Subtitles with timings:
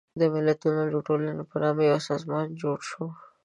[0.19, 3.05] د ملتونو د ټولنې په نامه یو سازمان جوړ شو.